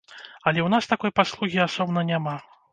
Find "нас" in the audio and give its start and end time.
0.75-0.89